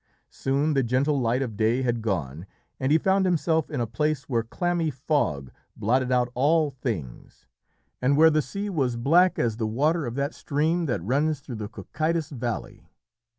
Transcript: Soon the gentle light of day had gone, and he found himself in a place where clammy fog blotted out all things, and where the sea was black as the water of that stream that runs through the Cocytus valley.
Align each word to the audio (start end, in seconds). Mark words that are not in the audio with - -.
Soon 0.31 0.73
the 0.73 0.81
gentle 0.81 1.21
light 1.21 1.43
of 1.43 1.55
day 1.55 1.83
had 1.83 2.01
gone, 2.01 2.47
and 2.79 2.91
he 2.91 2.97
found 2.97 3.23
himself 3.23 3.69
in 3.69 3.79
a 3.79 3.85
place 3.85 4.23
where 4.23 4.41
clammy 4.41 4.89
fog 4.89 5.51
blotted 5.75 6.11
out 6.11 6.31
all 6.33 6.71
things, 6.71 7.45
and 8.01 8.17
where 8.17 8.31
the 8.31 8.41
sea 8.41 8.67
was 8.67 8.95
black 8.97 9.37
as 9.37 9.57
the 9.57 9.67
water 9.67 10.07
of 10.07 10.15
that 10.15 10.33
stream 10.33 10.87
that 10.87 11.03
runs 11.03 11.39
through 11.39 11.57
the 11.57 11.69
Cocytus 11.69 12.31
valley. 12.31 12.89